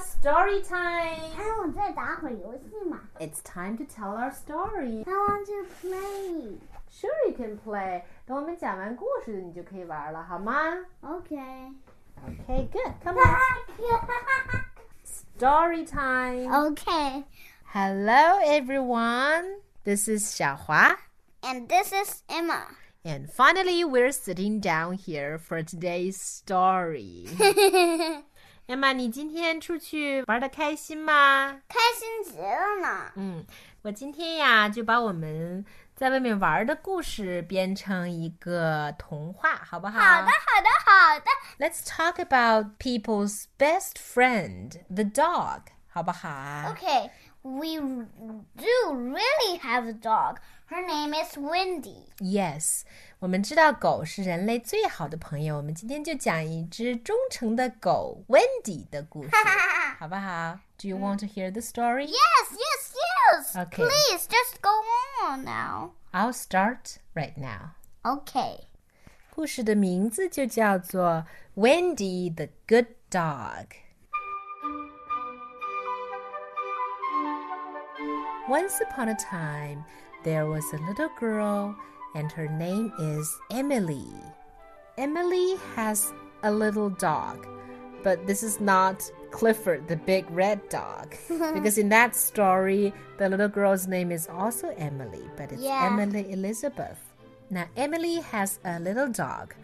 [0.00, 1.20] story time.
[1.36, 3.00] 哎，我再打会儿游戏嘛。
[3.18, 5.04] It's time to tell our story.
[5.06, 6.58] I want to play.
[6.90, 8.02] Sure, you can play.
[8.26, 10.54] 等我们讲完故事，你就可以玩了，好吗
[11.02, 11.72] Okay.
[12.26, 12.92] Okay, good.
[13.02, 14.64] Come on.
[15.04, 16.52] Story time.
[16.52, 17.24] okay.
[17.72, 19.60] Hello, everyone.
[19.84, 20.96] This is Xiaohua.
[21.42, 22.66] And this is Emma.
[23.02, 27.26] And finally, we're sitting down here for today's story.
[28.67, 31.61] 艾玛，你今天出去玩的开心吗？
[31.67, 33.11] 开心极了呢。
[33.15, 33.45] 嗯，
[33.83, 35.63] 我今天呀就把我们
[35.95, 39.99] 在外面玩的故事编成一个童话，好不好？
[39.99, 41.25] 好的，好的，好的。
[41.59, 47.11] Let's talk about people's best friend, the dog，好不好 Okay,
[47.44, 50.38] we do really have a dog.
[50.66, 52.06] Her name is Wendy.
[52.18, 52.82] Yes，
[53.18, 55.56] 我们知道狗是人类最好的朋友。
[55.56, 59.30] 我们今天就讲一只忠诚的狗 Wendy 的故事，
[59.98, 60.60] 好不好？
[60.78, 62.06] Do you want to hear the story?
[62.06, 63.66] Yes, yes, yes.
[63.66, 63.84] Okay.
[63.84, 64.70] Please, just go
[65.26, 65.90] on now.
[66.12, 67.72] I'll start right now.
[68.02, 68.66] Okay.
[69.34, 73.66] 故事的名字就叫做 Wendy the Good Dog。
[78.47, 79.83] Once upon a time,
[80.23, 81.75] there was a little girl,
[82.13, 84.05] and her name is Emily.
[84.99, 87.47] Emily has a little dog,
[88.03, 91.15] but this is not Clifford, the big red dog.
[91.55, 95.89] because in that story, the little girl's name is also Emily, but it's Yeah.
[95.91, 96.99] Emily Elizabeth.
[97.49, 99.55] Now, Emily has a little dog.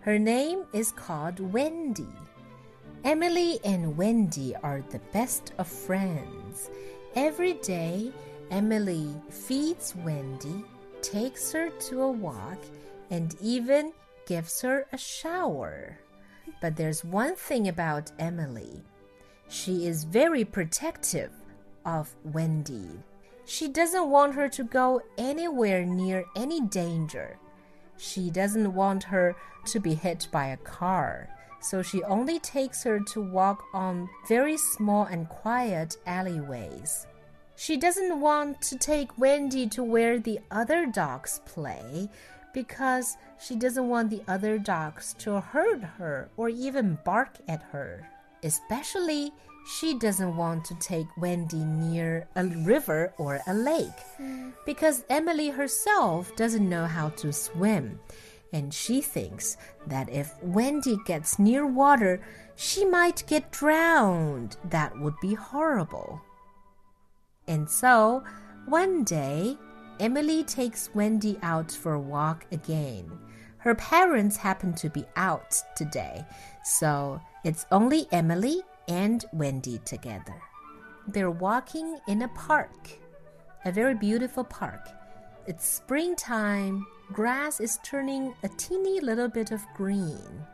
[0.00, 2.14] Her name is called Wendy.
[3.04, 6.70] Emily and Wendy are the best of friends.
[7.14, 8.12] Every day,
[8.50, 10.64] Emily feeds Wendy,
[11.02, 12.58] takes her to a walk,
[13.10, 13.92] and even
[14.26, 15.98] gives her a shower.
[16.60, 18.82] But there's one thing about Emily
[19.48, 21.32] she is very protective
[21.84, 22.90] of Wendy.
[23.46, 27.38] She doesn't want her to go anywhere near any danger.
[27.96, 29.34] She doesn't want her
[29.66, 31.28] to be hit by a car,
[31.60, 37.07] so she only takes her to walk on very small and quiet alleyways.
[37.60, 42.08] She doesn't want to take Wendy to where the other dogs play
[42.54, 48.08] because she doesn't want the other dogs to hurt her or even bark at her.
[48.44, 49.32] Especially,
[49.74, 54.50] she doesn't want to take Wendy near a river or a lake hmm.
[54.64, 57.98] because Emily herself doesn't know how to swim.
[58.52, 59.56] And she thinks
[59.88, 62.20] that if Wendy gets near water,
[62.54, 64.56] she might get drowned.
[64.64, 66.22] That would be horrible.
[67.48, 68.22] And so,
[68.66, 69.56] one day,
[69.98, 73.10] Emily takes Wendy out for a walk again.
[73.58, 76.24] Her parents happen to be out today,
[76.62, 80.40] so it's only Emily and Wendy together.
[81.08, 82.90] They're walking in a park,
[83.64, 84.88] a very beautiful park.
[85.46, 90.44] It's springtime, grass is turning a teeny little bit of green.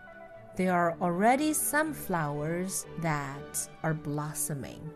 [0.56, 4.88] There are already some flowers that are blossoming.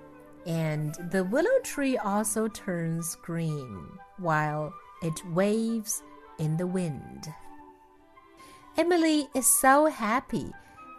[0.48, 3.86] And the willow tree also turns green
[4.16, 4.72] while
[5.02, 6.02] it waves
[6.38, 7.28] in the wind.
[8.78, 10.50] Emily is so happy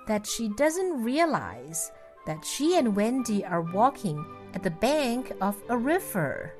[0.06, 1.92] that she doesn't realize
[2.28, 4.24] that she and Wendy are walking
[4.54, 6.54] at the bank of a river.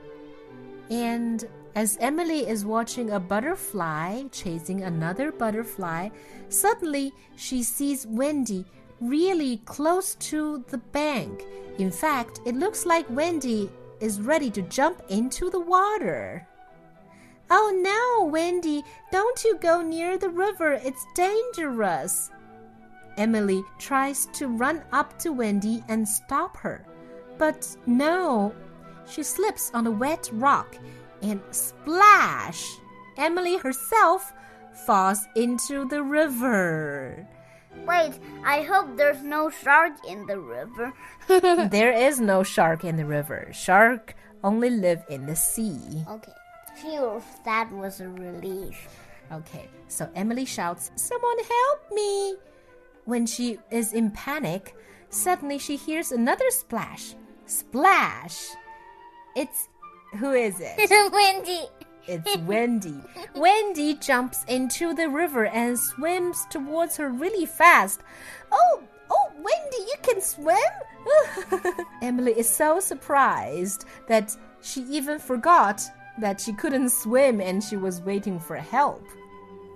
[0.90, 6.10] And as Emily is watching a butterfly chasing another butterfly,
[6.48, 8.66] suddenly she sees Wendy
[9.02, 11.44] really close to the bank.
[11.78, 16.48] In fact, it looks like Wendy is ready to jump into the water.
[17.52, 20.74] Oh no, Wendy, don't you go near the river.
[20.74, 22.30] It's dangerous.
[23.18, 26.86] Emily tries to run up to Wendy and stop her.
[27.38, 28.54] But no,
[29.08, 30.78] she slips on a wet rock
[31.22, 32.64] and splash!
[33.18, 34.32] Emily herself
[34.86, 37.28] falls into the river.
[37.86, 38.14] Wait,
[38.46, 40.94] I hope there's no shark in the river.
[41.28, 43.50] there is no shark in the river.
[43.54, 46.04] Shark only live in the sea.
[46.10, 46.34] okay.
[46.76, 48.88] Phew, that was a relief.
[49.32, 52.36] Okay, so Emily shouts, Someone help me!
[53.06, 54.76] When she is in panic,
[55.10, 57.16] suddenly she hears another splash.
[57.46, 58.48] Splash!
[59.36, 59.68] It's.
[60.18, 60.74] Who is it?
[60.78, 61.62] It's Wendy.
[62.10, 62.96] It's Wendy.
[63.36, 68.02] Wendy jumps into the river and swims towards her really fast.
[68.52, 71.76] Oh, oh, Wendy, you can swim?
[72.02, 75.82] Emily is so surprised that she even forgot
[76.20, 79.06] that she couldn't swim and she was waiting for help.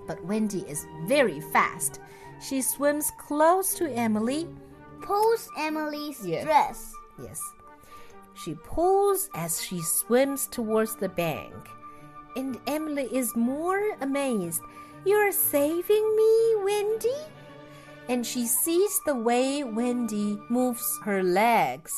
[0.07, 1.99] But Wendy is very fast.
[2.41, 4.47] She swims close to Emily
[5.03, 6.43] pulls Emily's Yes.
[6.43, 6.93] dress.
[7.21, 7.39] Yes.
[8.33, 11.53] She pulls as she swims towards the bank.
[12.35, 14.61] And Emily is more amazed.
[15.05, 17.17] You're saving me, Wendy?
[18.09, 21.93] And she sees the way Wendy moves her legs.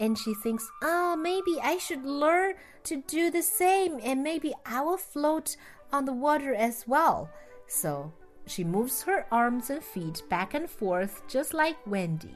[0.00, 2.54] And she thinks, oh, maybe I should learn
[2.84, 5.56] to do the same, and maybe I will float
[5.92, 7.30] on the water as well.
[7.66, 8.12] So
[8.46, 12.34] she moves her arms and feet back and forth, just like Wendy.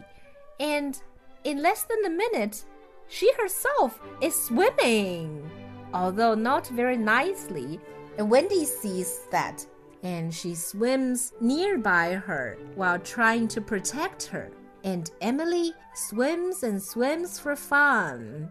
[0.60, 1.00] And
[1.44, 2.64] in less than a minute,
[3.08, 5.50] she herself is swimming,
[5.92, 7.80] although not very nicely.
[8.18, 9.66] And Wendy sees that
[10.02, 14.50] and she swims nearby her while trying to protect her.
[14.84, 18.50] And Emily swims and swims for fun.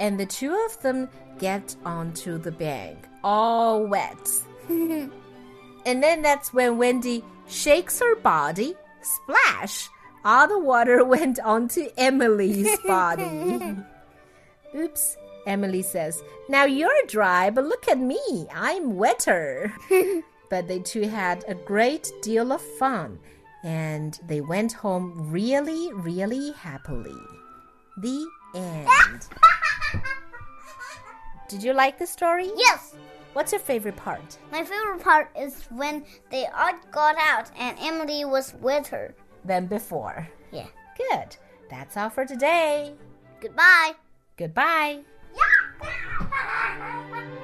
[0.00, 1.08] And the two of them
[1.38, 4.30] get onto the bank, all wet.
[4.68, 5.10] and
[5.84, 9.88] then that's when Wendy shakes her body, splash!
[10.24, 13.76] All the water went onto Emily's body.
[14.74, 15.16] Oops,
[15.46, 16.22] Emily says.
[16.48, 18.46] Now you're dry, but look at me.
[18.54, 19.72] I'm wetter.
[20.50, 23.18] but they two had a great deal of fun
[23.64, 27.16] and they went home really, really happily.
[27.98, 29.28] The end.
[31.48, 32.50] Did you like the story?
[32.56, 32.94] Yes,
[33.34, 34.38] What's your favorite part?
[34.50, 39.14] my favorite part is when they all got out and Emily was with her.
[39.44, 40.28] Than before.
[40.50, 40.66] Yeah.
[40.96, 41.36] Good.
[41.70, 42.94] That's all for today.
[43.40, 43.92] Goodbye.
[44.36, 45.00] Goodbye.
[46.20, 47.37] ¡Ah, ah, ah, ah, ah!